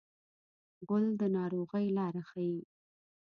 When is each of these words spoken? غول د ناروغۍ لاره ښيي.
غول 0.85 1.05
د 1.19 1.21
ناروغۍ 1.37 1.85
لاره 1.97 2.21
ښيي. 2.29 2.59